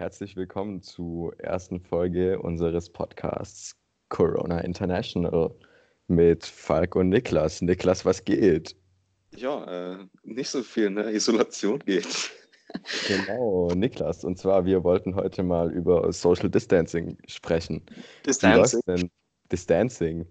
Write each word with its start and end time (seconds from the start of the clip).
Herzlich 0.00 0.34
willkommen 0.34 0.80
zur 0.80 1.38
ersten 1.40 1.78
Folge 1.78 2.40
unseres 2.40 2.88
Podcasts 2.88 3.76
Corona 4.08 4.60
International 4.60 5.54
mit 6.06 6.46
Falk 6.46 6.96
und 6.96 7.10
Niklas. 7.10 7.60
Niklas, 7.60 8.06
was 8.06 8.24
geht? 8.24 8.74
Ja, 9.36 9.98
äh, 10.00 10.06
nicht 10.22 10.48
so 10.48 10.62
viel, 10.62 10.88
ne? 10.88 11.12
Isolation 11.12 11.80
geht. 11.80 12.30
Genau, 13.08 13.68
Niklas. 13.74 14.24
Und 14.24 14.38
zwar, 14.38 14.64
wir 14.64 14.84
wollten 14.84 15.16
heute 15.16 15.42
mal 15.42 15.70
über 15.70 16.10
Social 16.14 16.48
Distancing 16.48 17.18
sprechen. 17.26 17.84
Distancing. 18.24 18.80
Wie 18.86 18.92
denn? 19.02 19.10
Distancing. 19.52 20.26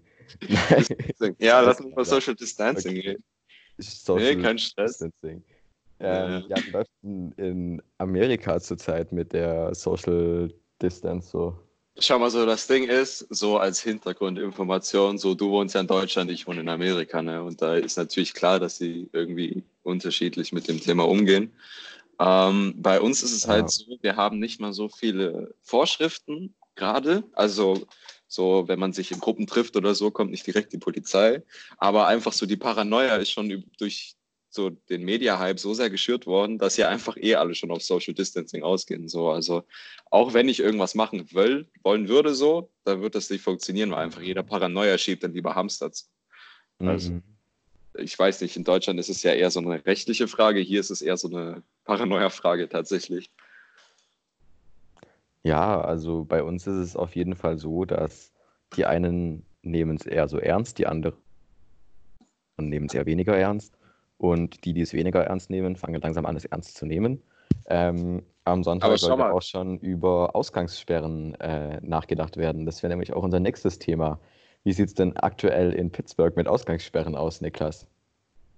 Nein. 0.48 1.36
Ja, 1.38 1.60
lass 1.60 1.80
uns 1.80 1.92
über 1.92 2.04
Social 2.04 2.34
Distancing 2.34 2.98
Okay. 2.98 3.08
reden. 3.10 3.24
Social 3.78 4.34
Nee, 4.34 4.42
kein 4.42 4.58
Stress. 4.58 4.98
Distancing. 4.98 5.44
Ja, 6.00 6.28
Ähm, 6.28 6.30
ja. 6.30 6.42
ja, 6.48 6.66
wie 6.66 6.70
läuft 6.70 6.90
denn 7.02 7.32
in 7.32 7.82
Amerika 7.98 8.60
zurzeit 8.60 9.12
mit 9.12 9.32
der 9.32 9.74
Social 9.74 10.52
Distance 10.80 11.30
so? 11.30 11.58
Schau 11.98 12.18
mal, 12.18 12.30
so 12.30 12.46
das 12.46 12.66
Ding 12.66 12.84
ist, 12.88 13.26
so 13.30 13.58
als 13.58 13.82
Hintergrundinformation, 13.82 15.18
so 15.18 15.34
du 15.34 15.50
wohnst 15.50 15.74
ja 15.74 15.82
in 15.82 15.86
Deutschland, 15.86 16.30
ich 16.30 16.46
wohne 16.46 16.60
in 16.60 16.68
Amerika, 16.68 17.20
ne? 17.20 17.42
Und 17.42 17.60
da 17.60 17.74
ist 17.76 17.98
natürlich 17.98 18.32
klar, 18.32 18.58
dass 18.58 18.78
sie 18.78 19.10
irgendwie 19.12 19.64
unterschiedlich 19.82 20.52
mit 20.52 20.68
dem 20.68 20.80
Thema 20.80 21.06
umgehen. 21.06 21.52
Ähm, 22.18 22.74
bei 22.78 23.00
uns 23.00 23.22
ist 23.22 23.32
es 23.32 23.44
Ja. 23.44 23.50
halt 23.50 23.70
so, 23.70 23.84
wir 24.00 24.16
haben 24.16 24.38
nicht 24.38 24.60
mal 24.60 24.72
so 24.72 24.88
viele 24.88 25.54
Vorschriften 25.62 26.54
gerade. 26.76 27.24
Also 27.34 27.86
so, 28.28 28.68
wenn 28.68 28.78
man 28.78 28.92
sich 28.92 29.10
in 29.10 29.20
Gruppen 29.20 29.46
trifft 29.46 29.76
oder 29.76 29.94
so, 29.94 30.10
kommt 30.10 30.30
nicht 30.30 30.46
direkt 30.46 30.72
die 30.72 30.78
Polizei. 30.78 31.42
Aber 31.78 32.06
einfach 32.06 32.32
so 32.32 32.46
die 32.46 32.56
Paranoia 32.56 33.16
ist 33.16 33.32
schon 33.32 33.64
durch 33.78 34.16
so 34.52 34.70
den 34.70 35.04
Media-Hype 35.04 35.60
so 35.60 35.74
sehr 35.74 35.90
geschürt 35.90 36.26
worden, 36.26 36.58
dass 36.58 36.76
ja 36.76 36.88
einfach 36.88 37.16
eh 37.16 37.36
alle 37.36 37.54
schon 37.54 37.70
auf 37.70 37.82
Social 37.82 38.14
Distancing 38.14 38.62
ausgehen. 38.62 39.08
So, 39.08 39.30
also 39.30 39.62
auch 40.10 40.34
wenn 40.34 40.48
ich 40.48 40.58
irgendwas 40.60 40.94
machen 40.94 41.32
will, 41.32 41.68
wollen 41.82 42.08
würde 42.08 42.34
so, 42.34 42.70
dann 42.84 43.00
wird 43.00 43.14
das 43.14 43.30
nicht 43.30 43.42
funktionieren, 43.42 43.92
weil 43.92 44.00
einfach 44.04 44.20
jeder 44.20 44.42
Paranoia 44.42 44.98
schiebt 44.98 45.22
dann 45.22 45.32
lieber 45.32 45.54
Hamster. 45.54 45.92
zu. 45.92 46.04
Also- 46.80 47.12
Mhm. 47.12 47.22
Ich 47.98 48.16
weiß 48.16 48.40
nicht, 48.42 48.56
in 48.56 48.62
Deutschland 48.62 49.00
ist 49.00 49.08
es 49.08 49.24
ja 49.24 49.32
eher 49.32 49.50
so 49.50 49.58
eine 49.58 49.84
rechtliche 49.84 50.28
Frage, 50.28 50.60
hier 50.60 50.78
ist 50.78 50.90
es 50.90 51.02
eher 51.02 51.16
so 51.16 51.26
eine 51.26 51.64
Paranoia-Frage 51.84 52.68
tatsächlich. 52.68 53.32
Ja, 55.42 55.80
also 55.80 56.24
bei 56.24 56.42
uns 56.44 56.68
ist 56.68 56.76
es 56.76 56.96
auf 56.96 57.16
jeden 57.16 57.34
Fall 57.34 57.58
so, 57.58 57.84
dass 57.84 58.32
die 58.76 58.86
einen 58.86 59.44
nehmen 59.62 59.96
es 59.96 60.06
eher 60.06 60.28
so 60.28 60.38
ernst, 60.38 60.78
die 60.78 60.86
anderen 60.86 61.16
nehmen 62.58 62.86
es 62.86 62.94
eher 62.94 63.06
weniger 63.06 63.36
ernst. 63.36 63.74
Und 64.20 64.66
die, 64.66 64.74
die 64.74 64.82
es 64.82 64.92
weniger 64.92 65.24
ernst 65.24 65.48
nehmen, 65.48 65.76
fangen 65.76 65.98
langsam 65.98 66.26
an, 66.26 66.36
es 66.36 66.44
ernst 66.44 66.76
zu 66.76 66.84
nehmen. 66.84 67.22
Ähm, 67.70 68.22
am 68.44 68.62
Sonntag 68.62 68.98
sollte 68.98 69.16
mal. 69.16 69.32
auch 69.32 69.40
schon 69.40 69.78
über 69.78 70.36
Ausgangssperren 70.36 71.40
äh, 71.40 71.80
nachgedacht 71.80 72.36
werden. 72.36 72.66
Das 72.66 72.82
wäre 72.82 72.90
nämlich 72.90 73.14
auch 73.14 73.22
unser 73.22 73.40
nächstes 73.40 73.78
Thema. 73.78 74.20
Wie 74.62 74.74
sieht 74.74 74.88
es 74.88 74.94
denn 74.94 75.16
aktuell 75.16 75.72
in 75.72 75.90
Pittsburgh 75.90 76.36
mit 76.36 76.48
Ausgangssperren 76.48 77.16
aus, 77.16 77.40
Niklas? 77.40 77.86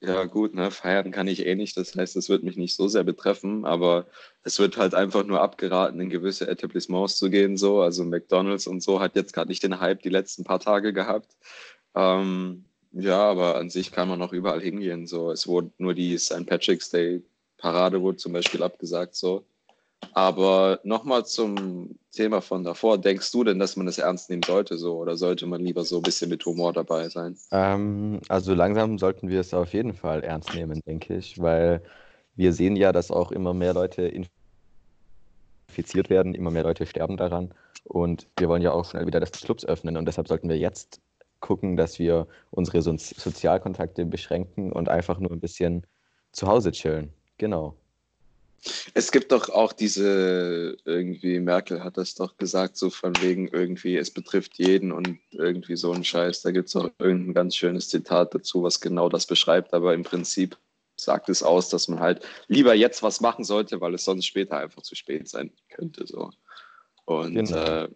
Ja, 0.00 0.24
gut, 0.24 0.52
ne, 0.52 0.72
feiern 0.72 1.12
kann 1.12 1.28
ich 1.28 1.46
eh 1.46 1.54
nicht, 1.54 1.76
das 1.76 1.94
heißt, 1.94 2.16
es 2.16 2.28
wird 2.28 2.42
mich 2.42 2.56
nicht 2.56 2.74
so 2.74 2.88
sehr 2.88 3.04
betreffen, 3.04 3.64
aber 3.64 4.06
es 4.42 4.58
wird 4.58 4.76
halt 4.76 4.96
einfach 4.96 5.24
nur 5.24 5.40
abgeraten, 5.40 6.00
in 6.00 6.10
gewisse 6.10 6.48
Etablissements 6.48 7.18
zu 7.18 7.30
gehen, 7.30 7.56
so. 7.56 7.82
Also 7.82 8.04
McDonalds 8.04 8.66
und 8.66 8.82
so 8.82 8.98
hat 8.98 9.14
jetzt 9.14 9.32
gerade 9.32 9.46
nicht 9.46 9.62
den 9.62 9.78
Hype 9.78 10.02
die 10.02 10.08
letzten 10.08 10.42
paar 10.42 10.58
Tage 10.58 10.92
gehabt. 10.92 11.36
Ähm, 11.94 12.64
ja, 12.92 13.22
aber 13.22 13.56
an 13.56 13.70
sich 13.70 13.92
kann 13.92 14.08
man 14.08 14.18
noch 14.18 14.32
überall 14.32 14.60
hingehen, 14.60 15.06
so. 15.06 15.30
Es 15.30 15.46
wurde 15.46 15.70
nur 15.78 15.94
die 15.94 16.18
St. 16.18 16.46
Patrick's 16.46 16.90
Day 16.90 17.22
Parade 17.62 18.02
wurde 18.02 18.16
zum 18.16 18.32
Beispiel 18.32 18.62
abgesagt, 18.62 19.14
so. 19.14 19.44
Aber 20.14 20.80
nochmal 20.82 21.24
zum 21.24 21.96
Thema 22.10 22.40
von 22.40 22.64
davor. 22.64 22.98
Denkst 22.98 23.30
du 23.30 23.44
denn, 23.44 23.60
dass 23.60 23.76
man 23.76 23.86
das 23.86 23.98
ernst 23.98 24.28
nehmen 24.28 24.42
sollte, 24.42 24.76
so? 24.76 24.96
Oder 24.98 25.16
sollte 25.16 25.46
man 25.46 25.62
lieber 25.62 25.84
so 25.84 25.98
ein 25.98 26.02
bisschen 26.02 26.28
mit 26.28 26.44
Humor 26.44 26.72
dabei 26.72 27.08
sein? 27.08 27.38
Ähm, 27.52 28.20
also 28.28 28.52
langsam 28.52 28.98
sollten 28.98 29.28
wir 29.28 29.40
es 29.40 29.54
auf 29.54 29.72
jeden 29.72 29.94
Fall 29.94 30.24
ernst 30.24 30.52
nehmen, 30.54 30.80
denke 30.86 31.16
ich, 31.16 31.40
weil 31.40 31.82
wir 32.34 32.52
sehen 32.52 32.74
ja, 32.74 32.92
dass 32.92 33.12
auch 33.12 33.30
immer 33.30 33.54
mehr 33.54 33.74
Leute 33.74 34.12
infiziert 35.68 36.10
werden, 36.10 36.34
immer 36.34 36.50
mehr 36.50 36.64
Leute 36.64 36.84
sterben 36.84 37.16
daran 37.16 37.54
und 37.84 38.26
wir 38.36 38.48
wollen 38.48 38.62
ja 38.62 38.72
auch 38.72 38.84
schnell 38.84 39.06
wieder 39.06 39.20
das 39.20 39.30
Clubs 39.32 39.64
öffnen 39.64 39.96
und 39.96 40.06
deshalb 40.06 40.28
sollten 40.28 40.48
wir 40.48 40.58
jetzt 40.58 41.00
gucken, 41.42 41.76
dass 41.76 41.98
wir 41.98 42.26
unsere 42.50 42.80
so 42.80 42.96
Sozialkontakte 42.96 44.06
beschränken 44.06 44.72
und 44.72 44.88
einfach 44.88 45.18
nur 45.18 45.32
ein 45.32 45.40
bisschen 45.40 45.86
zu 46.32 46.46
Hause 46.46 46.72
chillen. 46.72 47.12
Genau. 47.36 47.76
Es 48.94 49.10
gibt 49.10 49.32
doch 49.32 49.48
auch 49.48 49.72
diese, 49.72 50.76
irgendwie, 50.84 51.40
Merkel 51.40 51.82
hat 51.82 51.96
das 51.96 52.14
doch 52.14 52.36
gesagt, 52.36 52.76
so 52.76 52.90
von 52.90 53.12
wegen 53.20 53.48
irgendwie, 53.48 53.96
es 53.96 54.10
betrifft 54.10 54.56
jeden 54.56 54.92
und 54.92 55.18
irgendwie 55.32 55.74
so 55.74 55.92
ein 55.92 56.04
Scheiß. 56.04 56.42
Da 56.42 56.52
gibt 56.52 56.68
es 56.68 56.76
auch 56.76 56.88
irgendein 57.00 57.34
ganz 57.34 57.56
schönes 57.56 57.88
Zitat 57.88 58.34
dazu, 58.34 58.62
was 58.62 58.80
genau 58.80 59.08
das 59.08 59.26
beschreibt, 59.26 59.74
aber 59.74 59.94
im 59.94 60.04
Prinzip 60.04 60.56
sagt 60.94 61.28
es 61.28 61.42
aus, 61.42 61.70
dass 61.70 61.88
man 61.88 61.98
halt 61.98 62.24
lieber 62.46 62.74
jetzt 62.74 63.02
was 63.02 63.20
machen 63.20 63.44
sollte, 63.44 63.80
weil 63.80 63.94
es 63.94 64.04
sonst 64.04 64.26
später 64.26 64.58
einfach 64.58 64.82
zu 64.82 64.94
spät 64.94 65.28
sein 65.28 65.50
könnte. 65.68 66.06
So. 66.06 66.30
Und 67.04 67.34
Genau. 67.34 67.56
äh, 67.56 67.88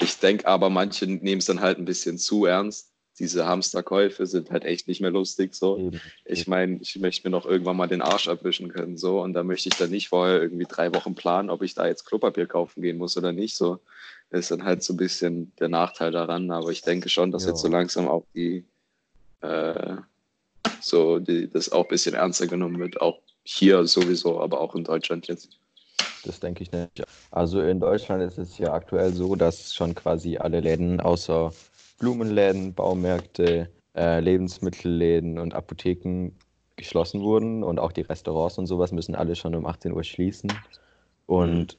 ich 0.00 0.18
denke 0.18 0.46
aber, 0.46 0.70
manche 0.70 1.06
nehmen 1.06 1.38
es 1.38 1.46
dann 1.46 1.60
halt 1.60 1.78
ein 1.78 1.84
bisschen 1.84 2.18
zu 2.18 2.44
ernst. 2.44 2.92
Diese 3.18 3.46
Hamsterkäufe 3.46 4.26
sind 4.26 4.50
halt 4.50 4.64
echt 4.64 4.88
nicht 4.88 5.00
mehr 5.00 5.10
lustig 5.10 5.54
so. 5.54 5.78
Eben. 5.78 6.00
Ich 6.26 6.46
meine, 6.46 6.78
ich 6.82 6.98
möchte 6.98 7.26
mir 7.26 7.30
noch 7.30 7.46
irgendwann 7.46 7.76
mal 7.78 7.86
den 7.86 8.02
Arsch 8.02 8.28
abwischen 8.28 8.68
können, 8.68 8.98
so. 8.98 9.22
Und 9.22 9.32
da 9.32 9.42
möchte 9.42 9.70
ich 9.70 9.76
dann 9.76 9.90
nicht 9.90 10.08
vorher 10.08 10.42
irgendwie 10.42 10.66
drei 10.68 10.92
Wochen 10.94 11.14
planen, 11.14 11.48
ob 11.48 11.62
ich 11.62 11.74
da 11.74 11.86
jetzt 11.86 12.04
Klopapier 12.04 12.46
kaufen 12.46 12.82
gehen 12.82 12.98
muss 12.98 13.16
oder 13.16 13.32
nicht, 13.32 13.56
so. 13.56 13.80
Das 14.28 14.40
ist 14.40 14.50
dann 14.50 14.64
halt 14.64 14.82
so 14.82 14.92
ein 14.92 14.98
bisschen 14.98 15.52
der 15.58 15.68
Nachteil 15.68 16.10
daran. 16.12 16.50
Aber 16.50 16.70
ich 16.70 16.82
denke 16.82 17.08
schon, 17.08 17.30
dass 17.30 17.44
Ja. 17.44 17.50
jetzt 17.50 17.62
so 17.62 17.68
langsam 17.68 18.06
auch 18.06 18.26
die, 18.34 18.64
äh, 19.40 19.96
so, 20.80 21.18
die, 21.18 21.48
das 21.48 21.72
auch 21.72 21.84
ein 21.84 21.88
bisschen 21.88 22.14
ernster 22.14 22.46
genommen 22.48 22.78
wird. 22.78 23.00
Auch 23.00 23.20
hier 23.44 23.86
sowieso, 23.86 24.40
aber 24.40 24.60
auch 24.60 24.74
in 24.74 24.84
Deutschland 24.84 25.26
jetzt. 25.28 25.48
Das 26.26 26.40
denke 26.40 26.62
ich 26.62 26.72
nicht. 26.72 27.04
Also 27.30 27.60
in 27.60 27.80
Deutschland 27.80 28.22
ist 28.22 28.38
es 28.38 28.58
ja 28.58 28.72
aktuell 28.72 29.12
so, 29.12 29.36
dass 29.36 29.74
schon 29.74 29.94
quasi 29.94 30.36
alle 30.36 30.60
Läden 30.60 31.00
außer 31.00 31.52
Blumenläden, 31.98 32.74
Baumärkte, 32.74 33.70
äh, 33.94 34.20
Lebensmittelläden 34.20 35.38
und 35.38 35.54
Apotheken 35.54 36.32
geschlossen 36.76 37.22
wurden 37.22 37.62
und 37.62 37.78
auch 37.78 37.92
die 37.92 38.02
Restaurants 38.02 38.58
und 38.58 38.66
sowas 38.66 38.92
müssen 38.92 39.14
alle 39.14 39.34
schon 39.34 39.54
um 39.54 39.66
18 39.66 39.92
Uhr 39.92 40.04
schließen. 40.04 40.52
Und 41.26 41.78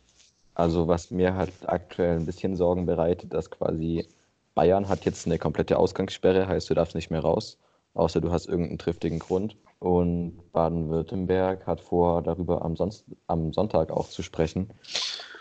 also 0.56 0.88
was 0.88 1.12
mir 1.12 1.36
halt 1.36 1.54
aktuell 1.68 2.18
ein 2.18 2.26
bisschen 2.26 2.56
Sorgen 2.56 2.88
bereitet, 2.88 3.34
dass 3.34 3.52
quasi 3.52 4.08
Bayern 4.56 4.90
hat 4.90 5.06
jetzt 5.06 5.28
eine 5.28 5.38
komplette 5.38 5.78
Ausgangssperre, 5.78 6.48
heißt 6.48 6.70
du 6.70 6.74
darfst 6.74 6.96
nicht 6.96 7.12
mehr 7.12 7.22
raus, 7.22 7.60
außer 7.98 8.22
du 8.22 8.32
hast 8.32 8.48
irgendeinen 8.48 8.80
triftigen 8.80 9.20
Grund. 9.20 9.58
Und 9.80 10.52
Baden-Württemberg 10.54 11.68
hat 11.68 11.82
vor, 11.82 12.24
darüber 12.24 12.64
am, 12.64 12.76
Sonst 12.76 13.06
am 13.28 13.54
Sonntag 13.54 13.92
auch 13.92 14.10
zu 14.10 14.24
sprechen. 14.24 14.70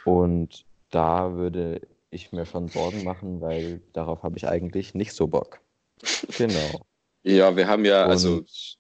Und 0.05 0.65
da 0.91 1.35
würde 1.35 1.81
ich 2.11 2.33
mir 2.33 2.47
schon 2.47 2.69
Sorgen 2.69 3.05
machen, 3.05 3.41
weil 3.41 3.81
darauf 3.93 4.23
habe 4.23 4.37
ich 4.37 4.47
eigentlich 4.49 4.95
nicht 4.95 5.13
so 5.13 5.27
Bock. 5.27 5.61
Genau. 6.37 6.81
Ja, 7.23 7.57
wir 7.57 7.67
haben 7.67 7.85
ja, 7.85 8.05
also 8.05 8.37
Und- 8.37 8.79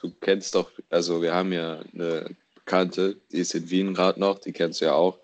du 0.00 0.10
kennst 0.20 0.54
doch, 0.54 0.70
also 0.88 1.20
wir 1.20 1.34
haben 1.34 1.52
ja 1.52 1.80
eine 1.92 2.34
Bekannte, 2.54 3.16
die 3.32 3.38
ist 3.38 3.54
in 3.54 3.68
Wien 3.68 3.92
gerade 3.94 4.18
noch, 4.18 4.38
die 4.38 4.52
kennst 4.52 4.80
du 4.80 4.86
ja 4.86 4.94
auch. 4.94 5.18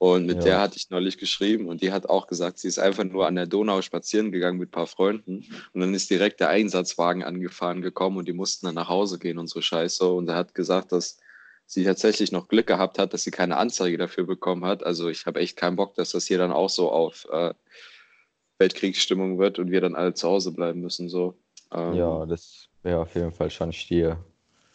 Und 0.00 0.26
mit 0.26 0.36
Ja. 0.36 0.42
der 0.44 0.60
hatte 0.60 0.76
ich 0.76 0.90
neulich 0.90 1.18
geschrieben 1.18 1.66
und 1.66 1.82
die 1.82 1.90
hat 1.90 2.08
auch 2.08 2.28
gesagt, 2.28 2.58
sie 2.58 2.68
ist 2.68 2.78
einfach 2.78 3.02
nur 3.02 3.26
an 3.26 3.34
der 3.34 3.46
Donau 3.46 3.82
spazieren 3.82 4.30
gegangen 4.30 4.56
mit 4.58 4.68
ein 4.68 4.72
paar 4.72 4.86
Freunden 4.86 5.44
und 5.72 5.80
dann 5.80 5.92
ist 5.92 6.08
direkt 6.08 6.38
der 6.38 6.50
Einsatzwagen 6.50 7.24
angefahren 7.24 7.82
gekommen 7.82 8.16
und 8.16 8.28
die 8.28 8.32
mussten 8.32 8.66
dann 8.66 8.76
nach 8.76 8.88
Hause 8.88 9.18
gehen 9.18 9.38
und 9.38 9.48
so 9.48 9.60
Scheiße. 9.60 10.06
Und 10.06 10.28
er 10.28 10.36
hat 10.36 10.54
gesagt, 10.54 10.92
dass 10.92 11.18
sie 11.66 11.82
tatsächlich 11.84 12.30
noch 12.30 12.46
Glück 12.46 12.68
gehabt 12.68 12.98
hat, 13.00 13.12
dass 13.12 13.24
sie 13.24 13.32
keine 13.32 13.56
Anzeige 13.56 13.98
dafür 13.98 14.24
bekommen 14.24 14.64
hat. 14.64 14.84
Also 14.84 15.08
ich 15.08 15.26
habe 15.26 15.40
echt 15.40 15.56
keinen 15.56 15.74
Bock, 15.76 15.96
dass 15.96 16.10
das 16.12 16.26
hier 16.26 16.38
dann 16.38 16.52
auch 16.52 16.70
so 16.70 16.92
auf 16.92 17.26
äh, 17.32 17.52
Weltkriegsstimmung 18.58 19.38
wird 19.38 19.58
und 19.58 19.70
wir 19.70 19.80
dann 19.80 19.94
alle 19.96 20.14
zu 20.14 20.28
Hause 20.28 20.52
bleiben 20.52 20.80
müssen. 20.80 21.08
So. 21.08 21.36
Ähm, 21.72 21.94
Ja, 21.94 22.24
das 22.24 22.68
wäre 22.84 23.00
auf 23.00 23.14
jeden 23.14 23.32
Fall 23.32 23.50
schon 23.50 23.72
Stier. 23.72 24.24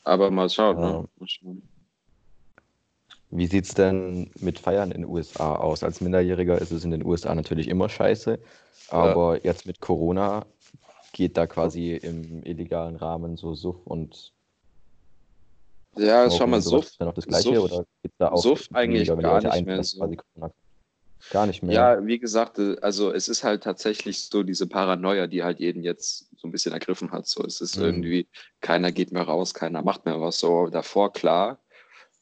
Aber 0.03 0.29
mal 0.31 0.49
schauen. 0.49 0.77
Ja. 0.77 0.91
Ne? 1.01 1.09
Mal 1.17 1.27
schauen. 1.29 1.61
Wie 3.35 3.47
sieht 3.47 3.65
es 3.65 3.73
denn 3.73 4.29
mit 4.39 4.59
Feiern 4.59 4.91
in 4.91 5.01
den 5.01 5.09
USA 5.09 5.55
aus? 5.55 5.83
Als 5.83 6.01
Minderjähriger 6.01 6.61
ist 6.61 6.71
es 6.71 6.83
in 6.83 6.91
den 6.91 7.03
USA 7.03 7.33
natürlich 7.33 7.67
immer 7.67 7.89
scheiße, 7.89 8.39
aber 8.89 9.43
jetzt 9.43 9.65
mit 9.65 9.81
Corona 9.81 10.45
geht 11.13 11.35
da 11.35 11.47
quasi 11.47 11.93
im 11.95 12.43
illegalen 12.43 12.95
Rahmen 12.95 13.35
so 13.35 13.55
Suff 13.55 13.85
und 13.85 14.33
Ja, 15.95 16.29
schau 16.29 16.45
mal. 16.45 16.61
Suff, 16.61 16.85
Ist 16.85 17.01
da 17.01 17.05
noch 17.05 17.13
das 17.13 17.25
Gleiche 17.25 17.55
Suff- 17.55 17.71
oder 17.71 17.85
geht's 18.03 18.15
da 18.19 18.29
auch 18.29 18.43
Suff 18.43 18.69
eigentlich 18.73 19.07
gar 19.07 19.17
Leute 19.41 19.49
nicht 19.49 19.65
mehr 19.65 19.83
so. 19.83 20.15
Gar 21.29 21.47
nicht 21.47 21.63
mehr. 21.63 21.73
Ja, 21.73 22.05
wie 22.05 22.19
gesagt, 22.19 22.59
äh, 22.59 22.75
also 22.81 23.11
es 23.11 23.29
ist 23.29 23.43
halt 23.43 23.63
tatsächlich 23.63 24.25
so 24.25 24.43
diese 24.43 24.67
Paranoia, 24.67 25.25
die 25.25 25.41
halt 25.43 25.59
jeden 25.59 25.81
jetzt 25.81 26.27
so 26.37 26.47
ein 26.47 26.51
bisschen 26.51 26.73
ergriffen 26.73 27.11
hat. 27.11 27.27
So, 27.27 27.43
es 27.43 27.61
ist 27.61 27.77
Mhm. 27.77 27.83
irgendwie, 27.83 28.27
keiner 28.61 28.91
geht 28.91 29.11
mehr 29.11 29.23
raus, 29.23 29.53
keiner 29.53 29.81
macht 29.81 30.05
mehr 30.05 30.19
was. 30.19 30.37
So 30.39 30.67
davor, 30.67 31.13
klar, 31.13 31.62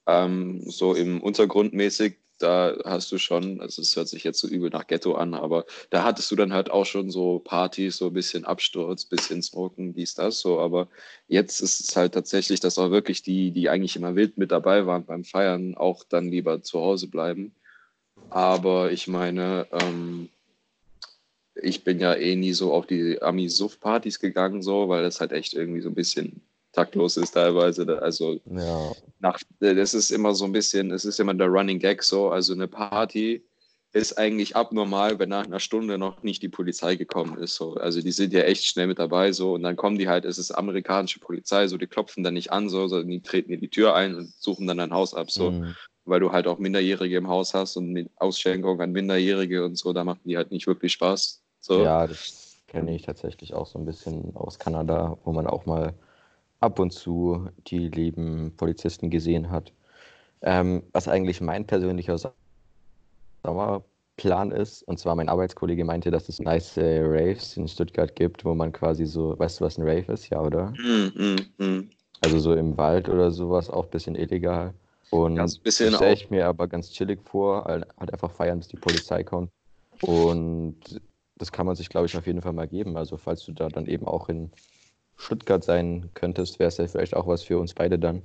ähm, 0.08 0.62
so 0.70 0.94
im 0.94 1.22
Untergrund 1.22 1.74
mäßig, 1.74 2.18
da 2.42 2.76
hast 2.86 3.12
du 3.12 3.18
schon, 3.18 3.62
also 3.62 3.82
es 3.82 3.96
hört 3.96 4.08
sich 4.08 4.24
jetzt 4.24 4.40
so 4.40 4.48
übel 4.48 4.70
nach 4.70 4.88
Ghetto 4.88 5.14
an, 5.14 5.34
aber 5.34 5.66
da 5.90 6.04
hattest 6.04 6.32
du 6.32 6.36
dann 6.36 6.54
halt 6.54 6.72
auch 6.72 6.86
schon 6.86 7.12
so 7.12 7.40
Partys, 7.40 7.98
so 7.98 8.08
ein 8.08 8.14
bisschen 8.14 8.46
Absturz, 8.46 9.06
bisschen 9.06 9.42
Smoken, 9.42 9.94
dies, 9.94 10.16
das, 10.16 10.40
so, 10.40 10.60
aber 10.60 10.90
jetzt 11.28 11.62
ist 11.62 11.80
es 11.80 11.96
halt 11.96 12.14
tatsächlich, 12.14 12.60
dass 12.60 12.80
auch 12.80 12.92
wirklich 12.92 13.22
die, 13.22 13.52
die 13.52 13.70
eigentlich 13.70 13.96
immer 13.96 14.16
wild 14.16 14.38
mit 14.38 14.52
dabei 14.52 14.86
waren 14.86 15.06
beim 15.06 15.24
Feiern, 15.24 15.76
auch 15.76 16.04
dann 16.04 16.30
lieber 16.32 16.62
zu 16.64 16.80
Hause 16.80 17.08
bleiben. 17.08 17.54
Aber 18.30 18.92
ich 18.92 19.08
meine, 19.08 19.68
ähm, 19.72 20.30
ich 21.56 21.84
bin 21.84 22.00
ja 22.00 22.14
eh 22.16 22.36
nie 22.36 22.54
so 22.54 22.74
auf 22.74 22.88
die 22.88 23.22
Ami-Suff-Partys 23.22 24.20
gegangen, 24.20 24.62
so, 24.62 24.90
weil 24.90 25.04
das 25.04 25.20
halt 25.20 25.32
echt 25.32 25.54
irgendwie 25.54 25.82
so 25.82 25.90
ein 25.90 25.96
bisschen 25.96 26.42
taktlos 26.72 27.18
ist 27.18 27.32
teilweise. 27.32 28.02
Also 28.02 28.40
Ja, 28.46 28.92
nach, 29.20 29.40
das 29.60 29.94
ist 29.94 30.12
immer 30.12 30.34
so 30.34 30.46
ein 30.46 30.52
bisschen, 30.52 30.92
es 30.92 31.06
ist 31.06 31.20
immer 31.20 31.34
der 31.34 31.48
Running 31.48 31.80
Gag 31.80 32.04
so, 32.04 32.30
also 32.30 32.54
eine 32.54 32.68
Party 32.68 33.44
ist 33.94 34.18
eigentlich 34.18 34.56
abnormal, 34.56 35.20
wenn 35.20 35.30
nach 35.30 35.46
einer 35.46 35.60
Stunde 35.60 35.98
noch 35.98 36.24
nicht 36.24 36.42
die 36.42 36.50
Polizei 36.50 36.96
gekommen 36.96 37.38
ist. 37.38 37.56
So. 37.56 37.74
Also 37.74 38.02
die 38.02 38.12
sind 38.12 38.32
ja 38.32 38.42
echt 38.42 38.66
schnell 38.66 38.88
mit 38.88 39.00
dabei 39.00 39.34
so 39.34 39.54
und 39.54 39.64
dann 39.64 39.76
kommen 39.76 39.98
die 39.98 40.08
halt, 40.08 40.24
es 40.24 40.38
ist 40.38 40.52
amerikanische 40.52 41.20
Polizei, 41.20 41.68
so 41.68 41.78
die 41.78 41.88
klopfen 41.88 42.24
dann 42.24 42.36
nicht 42.36 42.54
an, 42.54 42.70
so, 42.70 42.88
sondern 42.88 43.10
die 43.10 43.22
treten 43.22 43.50
dir 43.52 43.58
die 43.58 43.70
Tür 43.70 43.94
ein 43.94 44.16
und 44.16 44.34
suchen 44.40 44.66
dann 44.66 44.78
dein 44.78 44.94
Haus 44.94 45.14
ab, 45.14 45.30
so, 45.30 45.52
mm, 45.52 45.76
weil 46.06 46.22
du 46.22 46.32
halt 46.32 46.48
auch 46.48 46.58
Minderjährige 46.58 47.18
im 47.18 47.28
Haus 47.28 47.54
hast 47.54 47.76
und 47.76 47.92
mit 47.92 48.10
Ausschenkung 48.16 48.80
an 48.80 48.94
Minderjährige 48.94 49.66
und 49.66 49.78
so, 49.78 49.92
da 49.92 50.06
machen 50.06 50.22
die 50.24 50.38
halt 50.38 50.52
nicht 50.52 50.68
wirklich 50.68 50.94
Spaß. 50.94 51.44
So. 51.60 51.84
ja, 51.84 52.08
das 52.08 52.62
kenne 52.68 52.96
ich 52.96 53.02
tatsächlich 53.02 53.54
auch 53.54 53.68
so 53.68 53.78
ein 53.78 53.86
bisschen 53.86 54.36
aus 54.36 54.58
Kanada, 54.58 55.18
wo 55.26 55.34
man 55.34 55.48
auch 55.48 55.66
mal 55.66 55.94
ab 56.62 56.80
und 56.80 56.92
zu 56.92 57.50
die 57.68 57.90
lieben 57.90 58.56
Polizisten 58.56 59.10
gesehen 59.10 59.50
hat. 59.50 59.74
Ähm, 60.42 60.84
was 60.94 61.08
eigentlich 61.08 61.42
mein 61.42 61.68
persönlicher 61.68 62.18
Sommerplan 63.44 64.52
ist, 64.52 64.84
und 64.84 64.98
zwar 65.00 65.16
mein 65.16 65.30
Arbeitskollege 65.30 65.84
meinte, 65.84 66.10
dass 66.12 66.30
es 66.30 66.40
nice 66.40 66.78
äh, 66.78 67.02
Raves 67.04 67.58
in 67.58 67.68
Stuttgart 67.68 68.16
gibt, 68.16 68.46
wo 68.46 68.56
man 68.56 68.72
quasi 68.72 69.06
so, 69.06 69.38
weißt 69.38 69.60
du, 69.60 69.66
was 69.66 69.78
ein 69.78 69.84
Rave 69.84 70.12
ist, 70.14 70.30
ja, 70.30 70.42
oder? 70.42 70.72
Mm, 70.72 71.12
mm, 71.16 71.64
mm. 71.64 71.90
Also 72.22 72.40
so 72.40 72.54
im 72.54 72.78
Wald 72.78 73.10
oder 73.10 73.32
sowas, 73.32 73.70
auch 73.70 73.86
ein 73.86 73.92
bisschen 73.92 74.16
illegal. 74.16 74.74
Und 75.10 75.36
das 75.36 75.60
stelle 75.76 76.14
ich 76.14 76.30
mir 76.30 76.48
aber 76.48 76.68
ganz 76.68 76.92
chillig 76.92 77.22
vor, 77.24 77.66
halt 77.66 77.88
halt 78.00 78.14
einfach 78.14 78.32
feiern, 78.32 78.60
bis 78.60 78.68
die 78.68 78.78
Polizei 78.78 79.24
kommt. 79.24 79.52
Und 80.02 81.02
das 81.38 81.52
kann 81.52 81.66
man 81.66 81.76
sich, 81.76 81.90
glaube 81.90 82.06
ich, 82.06 82.16
auf 82.16 82.28
jeden 82.28 82.42
Fall 82.42 82.54
mal 82.54 82.68
geben. 82.68 82.96
Also 82.98 83.18
falls 83.18 83.44
du 83.46 83.52
da 83.52 83.68
dann 83.68 83.88
eben 83.88 84.08
auch 84.08 84.30
in 84.30 84.52
Stuttgart 85.22 85.64
sein 85.64 86.10
könntest, 86.14 86.60
wäre 86.60 86.70
es 86.70 86.78
ja 86.78 86.88
vielleicht 86.88 87.16
auch 87.16 87.28
was 87.28 87.44
für 87.44 87.58
uns 87.60 87.74
beide 87.74 88.00
dann. 88.00 88.22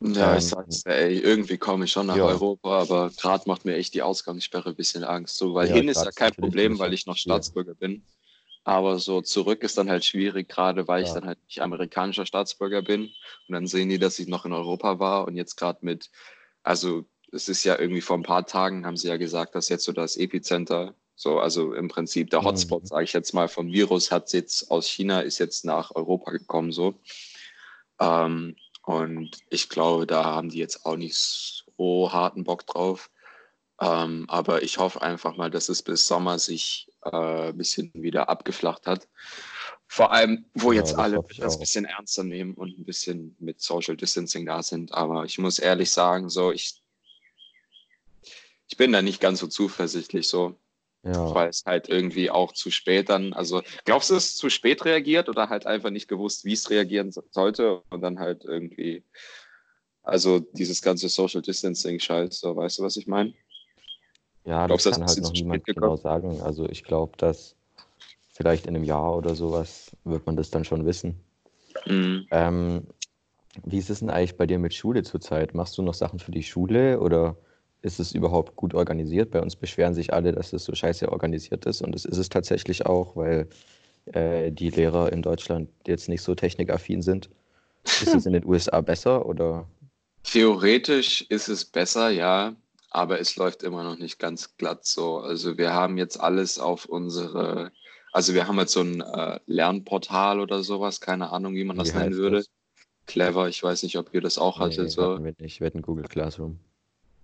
Ja, 0.00 0.36
Ähm, 0.36 0.38
ich 0.38 0.44
sag's 0.46 0.82
dir, 0.82 0.90
ey, 0.94 1.18
irgendwie 1.20 1.56
komme 1.56 1.84
ich 1.86 1.92
schon 1.92 2.06
nach 2.06 2.16
ja. 2.16 2.26
Europa, 2.26 2.80
aber 2.80 3.10
gerade 3.10 3.44
macht 3.46 3.64
mir 3.64 3.76
echt 3.76 3.94
die 3.94 4.02
Ausgangssperre 4.02 4.70
ein 4.70 4.76
bisschen 4.76 5.04
Angst. 5.04 5.36
So, 5.38 5.54
weil 5.54 5.68
Ja, 5.68 5.74
hin 5.76 5.88
ist 5.88 6.04
ja 6.04 6.12
kein 6.12 6.32
Problem, 6.34 6.78
weil 6.78 6.92
ich 6.92 7.06
noch. 7.06 7.16
Staatsbürger 7.16 7.74
bin. 7.74 8.04
Aber 8.64 8.98
so 8.98 9.22
zurück 9.22 9.62
ist 9.62 9.78
dann 9.78 9.90
halt 9.90 10.04
schwierig, 10.04 10.48
gerade 10.48 10.88
weil 10.88 11.02
ich 11.02 11.12
dann 11.12 11.26
halt 11.26 11.38
nicht 11.44 11.60
amerikanischer 11.62 12.26
Staatsbürger 12.26 12.82
bin. 12.82 13.04
Und 13.48 13.52
dann 13.54 13.66
sehen 13.66 13.88
die, 13.90 13.98
dass 13.98 14.18
ich 14.18 14.28
noch 14.28 14.44
in 14.46 14.52
Europa 14.52 14.98
war 15.00 15.26
und 15.26 15.36
jetzt 15.36 15.56
gerade 15.56 15.80
mit, 15.82 16.10
also 16.62 17.06
es 17.32 17.48
ist 17.48 17.64
ja 17.64 17.78
irgendwie 17.78 18.00
vor 18.02 18.16
ein 18.18 18.22
paar 18.22 18.46
Tagen, 18.46 18.86
haben 18.86 18.96
sie 18.96 19.08
ja 19.08 19.16
gesagt, 19.18 19.54
dass 19.54 19.68
jetzt 19.68 19.84
so 19.84 19.92
das 19.92 20.16
Epizenter, 20.16 20.94
so, 21.16 21.38
also 21.38 21.74
im 21.74 21.88
Prinzip 21.88 22.30
der 22.30 22.40
Mhm. 22.40 22.46
Hotspot, 22.46 22.86
sage 22.88 23.04
ich 23.04 23.12
jetzt 23.12 23.32
mal, 23.34 23.48
vom 23.48 23.72
Virus 23.72 24.10
hat 24.10 24.32
jetzt 24.32 24.70
aus 24.70 24.86
China, 24.88 25.20
ist 25.20 25.38
jetzt 25.38 25.64
nach 25.64 25.94
Europa 25.94 26.30
gekommen, 26.32 26.72
so. 26.72 27.00
Ähm, 28.00 28.56
und 28.84 29.38
ich 29.50 29.68
glaube, 29.68 30.06
da 30.06 30.24
haben 30.24 30.50
die 30.50 30.58
jetzt 30.58 30.84
auch 30.84 30.96
nicht 30.96 31.16
so 31.16 32.12
harten 32.12 32.44
Bock 32.44 32.66
drauf. 32.66 33.10
Ähm, 33.80 34.26
aber 34.28 34.62
ich 34.62 34.78
hoffe 34.78 35.02
einfach 35.02 35.36
mal, 35.36 35.50
dass 35.50 35.68
es 35.68 35.82
bis 35.82 36.06
Sommer 36.06 36.38
sich 36.38 36.88
äh, 37.04 37.48
ein 37.48 37.56
bisschen 37.58 37.90
wieder 37.94 38.28
abgeflacht 38.28 38.86
hat. 38.86 39.08
Vor 39.88 40.12
allem, 40.12 40.46
wo 40.54 40.72
Ja, 40.72 40.80
jetzt 40.80 40.92
das 40.92 40.98
alle 40.98 41.22
das 41.38 41.54
ein 41.54 41.60
bisschen 41.60 41.84
ernster 41.84 42.24
nehmen 42.24 42.54
und 42.54 42.78
ein 42.78 42.84
bisschen 42.84 43.36
mit 43.40 43.60
Social 43.60 43.96
Distancing 43.96 44.46
da 44.46 44.62
sind. 44.62 44.92
Aber 44.92 45.24
ich 45.24 45.38
muss 45.38 45.58
ehrlich 45.58 45.90
sagen, 45.90 46.28
so 46.30 46.52
ich, 46.52 46.82
ich 48.68 48.76
bin 48.76 48.92
da 48.92 49.02
nicht 49.02 49.20
ganz 49.20 49.40
so 49.40 49.46
zuversichtlich 49.46 50.28
so, 50.28 50.58
Ja, 51.04 51.34
weil 51.34 51.48
es 51.50 51.64
halt 51.66 51.88
irgendwie 51.88 52.30
auch 52.30 52.52
zu 52.52 52.70
spät 52.70 53.08
dann, 53.08 53.32
also 53.32 53.62
glaubst 53.84 54.10
du, 54.10 54.14
es 54.14 54.26
ist 54.26 54.38
zu 54.38 54.48
spät 54.50 54.84
reagiert 54.84 55.28
oder 55.28 55.48
halt 55.48 55.66
einfach 55.66 55.90
nicht 55.90 56.08
gewusst, 56.08 56.44
wie 56.44 56.52
es 56.54 56.70
reagieren 56.70 57.12
so- 57.12 57.22
sollte 57.30 57.82
und 57.90 58.00
dann 58.02 58.18
halt 58.18 58.44
irgendwie, 58.44 59.04
also 60.02 60.40
dieses 60.40 60.82
ganze 60.82 61.08
Social 61.08 61.42
Distancing 61.42 61.98
Scheiß, 62.00 62.40
so 62.40 62.56
weißt 62.56 62.78
du, 62.78 62.82
was 62.82 62.96
ich 62.96 63.06
meine? 63.06 63.32
ja, 64.44 64.66
Glaubst 64.66 64.86
das 64.86 64.94
kann 64.94 65.02
das 65.02 65.16
halt 65.16 65.24
noch 65.24 65.32
niemand 65.32 65.64
genau 65.64 65.96
sagen. 65.96 66.40
Also 66.40 66.68
ich 66.68 66.84
glaube, 66.84 67.16
dass 67.16 67.56
vielleicht 68.28 68.66
in 68.66 68.74
einem 68.76 68.84
Jahr 68.84 69.16
oder 69.16 69.34
sowas 69.34 69.92
wird 70.04 70.26
man 70.26 70.36
das 70.36 70.50
dann 70.50 70.64
schon 70.64 70.86
wissen. 70.86 71.20
Mhm. 71.86 72.26
Ähm, 72.30 72.86
wie 73.64 73.78
ist 73.78 73.90
es 73.90 74.00
denn 74.00 74.10
eigentlich 74.10 74.36
bei 74.36 74.46
dir 74.46 74.58
mit 74.58 74.74
Schule 74.74 75.02
zurzeit? 75.02 75.54
Machst 75.54 75.78
du 75.78 75.82
noch 75.82 75.94
Sachen 75.94 76.18
für 76.18 76.32
die 76.32 76.42
Schule 76.42 77.00
oder 77.00 77.36
ist 77.84 78.00
es 78.00 78.12
überhaupt 78.12 78.56
gut 78.56 78.74
organisiert? 78.74 79.30
Bei 79.30 79.40
uns 79.40 79.56
beschweren 79.56 79.94
sich 79.94 80.12
alle, 80.12 80.32
dass 80.32 80.52
es 80.52 80.64
so 80.64 80.74
scheiße 80.74 81.10
organisiert 81.12 81.66
ist 81.66 81.82
und 81.82 81.92
das 81.94 82.04
ist 82.04 82.16
es 82.18 82.28
tatsächlich 82.28 82.86
auch, 82.86 83.14
weil 83.16 83.48
äh, 84.06 84.50
die 84.50 84.70
Lehrer 84.70 85.12
in 85.12 85.22
Deutschland 85.22 85.68
jetzt 85.86 86.08
nicht 86.08 86.22
so 86.22 86.34
technikaffin 86.34 87.02
sind. 87.02 87.30
Ist 87.84 88.14
es 88.14 88.26
in 88.26 88.32
den 88.32 88.44
USA 88.46 88.80
besser 88.80 89.26
oder? 89.26 89.68
Theoretisch 90.22 91.20
ist 91.28 91.48
es 91.48 91.64
besser, 91.66 92.08
ja, 92.08 92.54
aber 92.90 93.20
es 93.20 93.36
läuft 93.36 93.62
immer 93.62 93.84
noch 93.84 93.98
nicht 93.98 94.18
ganz 94.18 94.56
glatt 94.56 94.86
so. 94.86 95.18
Also 95.18 95.58
wir 95.58 95.72
haben 95.74 95.98
jetzt 95.98 96.18
alles 96.18 96.58
auf 96.58 96.86
unsere, 96.86 97.70
also 98.12 98.32
wir 98.32 98.48
haben 98.48 98.58
jetzt 98.58 98.72
so 98.72 98.80
ein 98.80 99.02
äh, 99.02 99.38
Lernportal 99.46 100.40
oder 100.40 100.62
sowas, 100.62 101.00
keine 101.00 101.30
Ahnung, 101.30 101.54
wie 101.54 101.64
man 101.64 101.76
das 101.76 101.92
Wie 101.94 101.98
nennen 101.98 102.14
würde. 102.14 102.36
das? 102.38 102.46
Clever, 103.06 103.48
ich 103.48 103.62
weiß 103.62 103.82
nicht, 103.82 103.98
ob 103.98 104.14
ihr 104.14 104.22
das 104.22 104.38
auch 104.38 104.58
hattet. 104.58 104.78
Nee, 104.84 104.88
So. 104.88 105.12
hatten 105.12 105.24
wir 105.24 105.34
nicht. 105.38 105.60
Wir 105.60 105.66
hatten 105.66 105.82
Google 105.82 106.06
Classroom. 106.08 106.58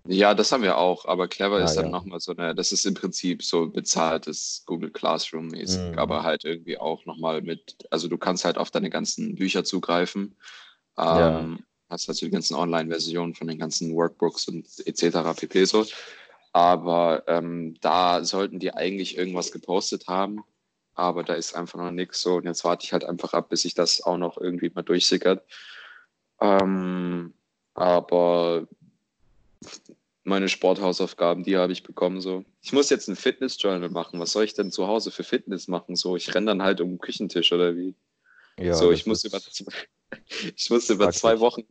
Ja, 0.07 0.33
das 0.33 0.51
haben 0.51 0.63
wir 0.63 0.77
auch, 0.77 1.05
aber 1.05 1.27
Clever 1.27 1.57
Ah, 1.57 1.63
ist 1.63 1.75
dann 1.77 1.85
ja. 1.85 1.91
nochmal 1.91 2.19
so 2.19 2.31
eine, 2.35 2.55
das 2.55 2.71
ist 2.71 2.85
im 2.85 2.95
Prinzip 2.95 3.43
so 3.43 3.69
bezahltes 3.69 4.63
Google 4.65 4.89
Classroom 4.91 5.47
mäßig, 5.49 5.91
Mhm. 5.91 5.99
aber 5.99 6.23
halt 6.23 6.43
irgendwie 6.43 6.77
auch 6.79 7.05
nochmal 7.05 7.41
mit, 7.41 7.77
also 7.91 8.07
du 8.07 8.17
kannst 8.17 8.43
halt 8.43 8.57
auf 8.57 8.71
deine 8.71 8.89
ganzen 8.89 9.35
Bücher 9.35 9.63
zugreifen, 9.63 10.35
Ja. 10.97 11.39
ähm, 11.39 11.63
hast 11.89 12.07
halt 12.07 12.17
so 12.17 12.25
die 12.25 12.31
ganzen 12.31 12.55
Online-Versionen 12.55 13.35
von 13.35 13.47
den 13.47 13.59
ganzen 13.59 13.93
Workbooks 13.93 14.47
und 14.47 14.65
etc. 14.87 15.33
pp. 15.35 15.65
so. 15.65 15.85
Aber 16.53 17.23
ähm, 17.27 17.75
da 17.81 18.23
sollten 18.25 18.59
die 18.59 18.73
eigentlich 18.73 19.17
irgendwas 19.17 19.51
gepostet 19.51 20.07
haben, 20.07 20.43
aber 20.95 21.23
da 21.23 21.33
ist 21.35 21.55
einfach 21.55 21.79
noch 21.79 21.91
nichts 21.91 22.21
so 22.21 22.35
und 22.37 22.45
jetzt 22.45 22.63
warte 22.65 22.85
ich 22.85 22.93
halt 22.93 23.05
einfach 23.05 23.33
ab, 23.33 23.49
bis 23.49 23.61
sich 23.63 23.73
das 23.75 24.01
auch 24.01 24.17
noch 24.17 24.37
irgendwie 24.37 24.69
mal 24.73 24.81
durchsickert. 24.83 25.45
Ähm, 26.41 27.33
aber 27.73 28.67
meine 30.23 30.49
Sporthausaufgaben, 30.49 31.43
die 31.43 31.57
habe 31.57 31.73
ich 31.73 31.83
bekommen 31.83 32.21
so. 32.21 32.45
Ich 32.61 32.73
muss 32.73 32.89
jetzt 32.89 33.07
ein 33.07 33.15
Fitness-Journal 33.15 33.89
machen. 33.89 34.19
Was 34.19 34.31
soll 34.33 34.43
ich 34.43 34.53
denn 34.53 34.71
zu 34.71 34.87
Hause 34.87 35.11
für 35.11 35.23
Fitness 35.23 35.67
machen? 35.67 35.95
So, 35.95 36.15
ich 36.15 36.33
renne 36.35 36.47
dann 36.47 36.61
halt 36.61 36.79
um 36.81 36.89
den 36.89 36.99
Küchentisch 36.99 37.51
oder 37.51 37.75
wie? 37.75 37.95
Ja, 38.59 38.75
so, 38.75 38.91
ich 38.91 39.05
muss 39.05 39.23
über 39.23 39.39
zwei, 39.41 39.73
ich 40.55 40.69
muss 40.69 40.89
über 40.89 41.05
praktisch. 41.05 41.21
zwei 41.21 41.39
Wochen 41.39 41.63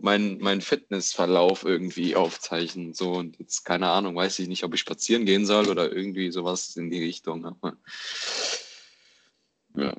meinen 0.00 0.38
mein 0.38 0.60
Fitnessverlauf 0.60 1.64
irgendwie 1.64 2.16
aufzeichnen. 2.16 2.94
So, 2.94 3.12
und 3.12 3.38
jetzt, 3.38 3.64
keine 3.64 3.90
Ahnung, 3.90 4.16
weiß 4.16 4.38
ich 4.40 4.48
nicht, 4.48 4.64
ob 4.64 4.74
ich 4.74 4.80
spazieren 4.80 5.24
gehen 5.24 5.46
soll 5.46 5.68
oder 5.68 5.92
irgendwie 5.92 6.30
sowas 6.32 6.76
in 6.76 6.90
die 6.90 7.02
Richtung. 7.02 7.44
Aber, 7.44 7.76
ja. 9.76 9.94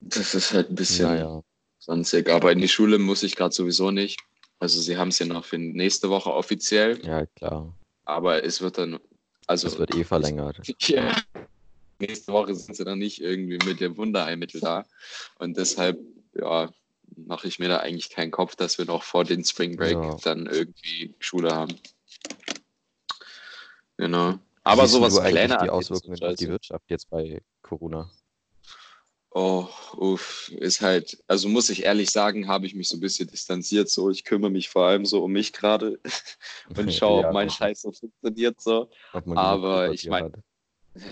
Das 0.00 0.34
ist 0.34 0.52
halt 0.52 0.68
ein 0.68 0.74
bisschen 0.74 1.06
Naja. 1.06 1.42
sonstig. 1.78 2.28
Aber 2.28 2.52
in 2.52 2.58
die 2.58 2.68
Schule 2.68 2.98
muss 2.98 3.22
ich 3.22 3.36
gerade 3.36 3.54
sowieso 3.54 3.90
nicht. 3.90 4.20
Also 4.60 4.80
sie 4.80 4.96
haben 4.96 5.08
es 5.08 5.18
ja 5.18 5.26
noch 5.26 5.44
für 5.44 5.58
nächste 5.58 6.08
Woche 6.10 6.32
offiziell, 6.32 7.04
Ja, 7.04 7.26
klar. 7.26 7.76
aber 8.04 8.42
es 8.44 8.60
wird 8.60 8.78
dann, 8.78 8.98
also 9.46 9.68
Das 9.68 9.78
wird 9.78 9.90
eh 9.94 10.04
verlängert. 10.04 10.58
ja, 10.82 11.22
nächste 11.98 12.32
Woche 12.32 12.54
sind 12.54 12.76
sie 12.76 12.84
dann 12.84 12.98
nicht 12.98 13.20
irgendwie 13.20 13.58
mit 13.58 13.80
dem 13.80 13.96
Wunderheilmittel 13.96 14.60
da. 14.60 14.84
Und 15.38 15.56
deshalb, 15.56 15.98
ja, 16.34 16.70
mache 17.16 17.46
ich 17.48 17.58
mir 17.58 17.68
da 17.68 17.78
eigentlich 17.78 18.10
keinen 18.10 18.30
Kopf, 18.30 18.56
dass 18.56 18.78
wir 18.78 18.86
noch 18.86 19.02
vor 19.02 19.24
den 19.24 19.44
Spring 19.44 19.76
Break 19.76 19.92
Ja. 19.92 20.16
dann 20.22 20.46
irgendwie 20.46 21.14
Schule 21.18 21.54
haben. 21.54 21.74
Genau. 23.96 24.38
Aber 24.64 24.82
Siehst 24.82 24.94
sowas 24.94 25.14
du 25.14 25.20
eigentlich 25.20 25.44
Pläne 25.44 25.58
die 25.62 25.70
Auswirkungen 25.70 26.22
auf 26.22 26.34
die. 26.36 26.48
Wirtschaft 26.48 26.84
jetzt 26.90 27.10
bei 27.10 27.42
Corona? 27.62 28.10
Oh, 29.36 29.66
uff, 29.96 30.52
ist 30.58 30.80
halt, 30.80 31.22
also 31.26 31.48
muss 31.48 31.68
ich 31.68 31.82
ehrlich 31.82 32.10
sagen, 32.10 32.46
habe 32.46 32.66
ich 32.66 32.74
mich 32.76 32.88
so 32.88 32.96
ein 32.96 33.00
bisschen 33.00 33.28
distanziert. 33.28 33.90
So, 33.90 34.08
ich 34.08 34.22
kümmere 34.22 34.50
mich 34.50 34.68
vor 34.68 34.86
allem 34.86 35.04
so 35.04 35.24
um 35.24 35.32
mich 35.32 35.52
gerade 35.52 35.98
und 36.76 36.92
schaue, 36.94 37.22
Ja, 37.22 37.28
ob 37.28 37.34
mein 37.34 37.48
das 37.48 37.56
Scheiß 37.56 37.82
so 37.82 37.90
funktioniert. 37.90 38.60
So. 38.60 38.88
Aber 39.12 39.90
ich 39.92 40.08
mein- 40.08 40.24
hat. 40.26 40.34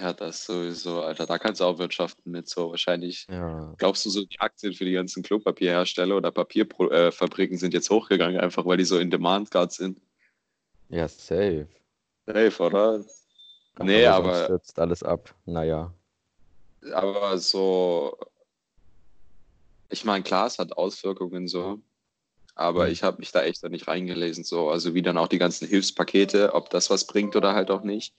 Ja, 0.00 0.12
das 0.12 0.44
sowieso, 0.44 1.02
Alter. 1.02 1.26
Da 1.26 1.40
kannst 1.40 1.60
du 1.60 1.64
auch 1.64 1.76
wirtschaften 1.78 2.30
mit 2.30 2.48
so 2.48 2.70
wahrscheinlich. 2.70 3.26
Ja. 3.28 3.74
Glaubst 3.78 4.06
du, 4.06 4.10
so 4.10 4.24
die 4.24 4.38
Aktien 4.38 4.74
für 4.74 4.84
die 4.84 4.92
ganzen 4.92 5.24
Klopapierhersteller 5.24 6.16
oder 6.16 6.30
Papierfabriken 6.30 7.58
sind 7.58 7.74
jetzt 7.74 7.90
hochgegangen, 7.90 8.38
einfach 8.38 8.64
weil 8.64 8.76
die 8.76 8.84
so 8.84 9.00
in 9.00 9.10
Demand 9.10 9.50
gerade 9.50 9.72
sind? 9.72 10.00
Ja, 10.88 11.08
safe. 11.08 11.66
Safe, 12.26 12.62
oder? 12.62 13.04
Nee, 13.80 14.06
aber 14.06 14.28
aber, 14.28 14.44
stürzt 14.44 14.78
alles 14.78 15.02
ab. 15.02 15.34
Naja. 15.46 15.92
Aber 16.92 17.38
so, 17.38 18.16
ich 19.88 20.04
meine, 20.04 20.24
klar, 20.24 20.46
es 20.46 20.58
hat 20.58 20.72
Auswirkungen 20.76 21.46
so, 21.48 21.80
aber 22.54 22.86
Hm. 22.86 22.92
ich 22.92 23.02
habe 23.02 23.18
mich 23.18 23.32
da 23.32 23.42
echt 23.42 23.62
nicht 23.64 23.88
reingelesen, 23.88 24.44
so, 24.44 24.70
also 24.70 24.94
wie 24.94 25.02
dann 25.02 25.18
auch 25.18 25.28
die 25.28 25.38
ganzen 25.38 25.68
Hilfspakete, 25.68 26.54
ob 26.54 26.70
das 26.70 26.90
was 26.90 27.06
bringt 27.06 27.36
oder 27.36 27.54
halt 27.54 27.70
auch 27.70 27.82
nicht, 27.82 28.14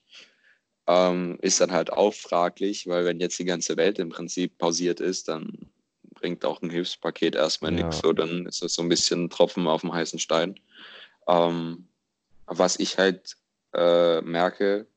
ähm, 0.87 1.37
ist 1.41 1.61
dann 1.61 1.71
halt 1.71 1.91
auch 1.93 2.13
fraglich, 2.13 2.87
weil 2.87 3.05
wenn 3.05 3.19
jetzt 3.19 3.39
die 3.39 3.45
ganze 3.45 3.77
Welt 3.77 3.99
im 3.99 4.09
Prinzip 4.09 4.57
pausiert 4.57 4.99
ist, 4.99 5.27
dann 5.29 5.71
bringt 6.15 6.45
auch 6.45 6.61
ein 6.61 6.69
Hilfspaket 6.69 7.35
erstmal 7.35 7.71
nichts, 7.71 7.97
Ja. 7.97 8.01
so, 8.03 8.13
dann 8.13 8.45
ist 8.45 8.61
das 8.61 8.73
so 8.75 8.81
ein 8.81 8.89
bisschen 8.89 9.25
ein 9.25 9.29
Tropfen 9.29 9.67
auf 9.67 9.81
dem 9.81 9.93
heißen 9.93 10.19
Stein. 10.19 10.59
Ähm, 11.27 11.87
was 12.45 12.79
ich 12.79 12.97
halt 12.97 13.37
äh, 13.73 14.21
merke, 14.21 14.87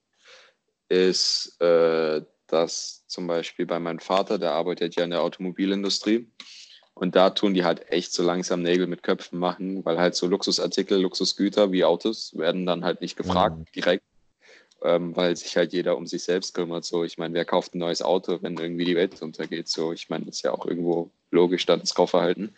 ist, 0.88 1.60
äh, 1.60 2.22
dass 2.46 3.04
zum 3.06 3.26
Beispiel 3.26 3.66
bei 3.66 3.78
meinem 3.78 3.98
Vater, 3.98 4.38
der 4.38 4.52
arbeitet 4.52 4.96
ja 4.96 5.04
in 5.04 5.10
der 5.10 5.22
Automobilindustrie 5.22 6.28
und 6.94 7.14
da 7.14 7.30
tun 7.30 7.54
die 7.54 7.64
halt 7.64 7.90
echt 7.90 8.12
so 8.12 8.22
langsam 8.22 8.62
Nägel 8.62 8.86
mit 8.86 9.02
Köpfen 9.02 9.38
machen, 9.38 9.84
weil 9.84 9.98
halt 9.98 10.14
so 10.14 10.26
Luxusartikel, 10.26 10.98
Luxusgüter 10.98 11.70
wie 11.72 11.84
Autos 11.84 12.32
werden 12.36 12.64
dann 12.64 12.84
halt 12.84 13.00
nicht 13.00 13.16
gefragt 13.16 13.58
Mhm. 13.58 13.64
direkt, 13.74 14.04
ähm, 14.82 15.14
weil 15.14 15.36
sich 15.36 15.56
halt 15.56 15.72
jeder 15.72 15.96
um 15.96 16.06
sich 16.06 16.22
selbst 16.22 16.54
kümmert. 16.54 16.84
So, 16.84 17.04
ich 17.04 17.18
meine, 17.18 17.34
wer 17.34 17.44
kauft 17.44 17.74
ein 17.74 17.78
neues 17.78 18.00
Auto, 18.00 18.38
wenn 18.42 18.56
irgendwie 18.56 18.84
die 18.86 18.96
Welt 18.96 19.20
untergeht? 19.20 19.68
So, 19.68 19.92
ich 19.92 20.08
meine, 20.08 20.24
das 20.24 20.36
ist 20.36 20.42
ja 20.42 20.52
auch 20.52 20.64
irgendwo 20.64 21.10
logisch 21.30 21.66
dann 21.66 21.80
das 21.80 21.94
Kaufverhalten. 21.94 22.54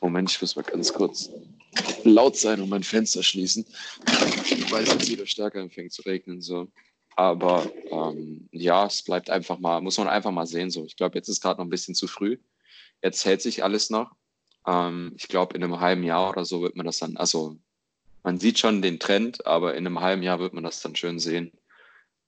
Moment, 0.00 0.30
ich 0.30 0.40
muss 0.40 0.54
mal 0.54 0.62
ganz 0.62 0.92
kurz 0.92 1.30
laut 2.04 2.36
sein 2.36 2.60
und 2.60 2.68
mein 2.68 2.82
Fenster 2.82 3.22
schließen, 3.22 3.64
weil 4.70 4.84
es 4.84 4.92
jetzt 4.92 5.10
wieder 5.10 5.26
stärker 5.26 5.60
anfängt 5.60 5.92
zu 5.92 6.02
regnen. 6.02 6.42
So. 6.42 6.68
Aber 7.16 7.70
ähm, 7.90 8.48
ja, 8.52 8.86
es 8.86 9.02
bleibt 9.02 9.30
einfach 9.30 9.58
mal, 9.58 9.80
muss 9.80 9.98
man 9.98 10.08
einfach 10.08 10.30
mal 10.30 10.46
sehen. 10.46 10.70
So. 10.70 10.84
Ich 10.84 10.96
glaube, 10.96 11.18
jetzt 11.18 11.28
ist 11.28 11.40
gerade 11.42 11.58
noch 11.58 11.66
ein 11.66 11.70
bisschen 11.70 11.94
zu 11.94 12.06
früh. 12.06 12.38
Jetzt 13.02 13.24
hält 13.24 13.42
sich 13.42 13.62
alles 13.64 13.90
noch. 13.90 14.12
Ähm, 14.66 15.12
ich 15.16 15.28
glaube, 15.28 15.56
in 15.56 15.64
einem 15.64 15.80
halben 15.80 16.02
Jahr 16.02 16.30
oder 16.30 16.44
so 16.44 16.62
wird 16.62 16.76
man 16.76 16.86
das 16.86 16.98
dann, 16.98 17.16
also 17.16 17.56
man 18.22 18.38
sieht 18.38 18.58
schon 18.58 18.82
den 18.82 18.98
Trend, 18.98 19.46
aber 19.46 19.74
in 19.74 19.86
einem 19.86 20.00
halben 20.00 20.22
Jahr 20.22 20.38
wird 20.38 20.52
man 20.52 20.64
das 20.64 20.80
dann 20.80 20.94
schön 20.94 21.18
sehen, 21.18 21.52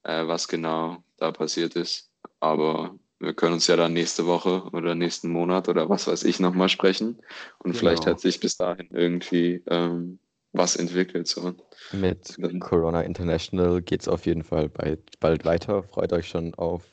äh, 0.02 0.26
was 0.26 0.48
genau 0.48 1.04
da 1.18 1.32
passiert 1.32 1.76
ist. 1.76 2.10
Aber 2.40 2.94
wir 3.18 3.34
können 3.34 3.54
uns 3.54 3.66
ja 3.66 3.76
dann 3.76 3.92
nächste 3.92 4.26
Woche 4.26 4.64
oder 4.72 4.94
nächsten 4.94 5.28
Monat 5.30 5.68
oder 5.68 5.88
was 5.88 6.06
weiß 6.06 6.24
ich 6.24 6.40
nochmal 6.40 6.68
sprechen. 6.68 7.22
Und 7.58 7.76
vielleicht 7.76 8.04
Genau. 8.04 8.12
hat 8.16 8.20
sich 8.20 8.40
bis 8.40 8.56
dahin 8.56 8.88
irgendwie 8.90 9.62
ähm, 9.68 10.18
was 10.52 10.76
entwickelt. 10.76 11.28
So. 11.28 11.54
Mit 11.92 12.36
Dann- 12.38 12.60
Corona 12.60 13.02
International 13.02 13.82
geht 13.82 14.02
es 14.02 14.08
auf 14.08 14.26
jeden 14.26 14.44
Fall 14.44 14.68
bald, 14.68 15.18
bald 15.20 15.44
weiter. 15.44 15.82
Freut 15.82 16.12
euch 16.12 16.28
schon 16.28 16.54
auf 16.54 16.84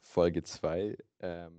Folge 0.00 0.42
2. 0.42 0.96
Ähm, 1.20 1.52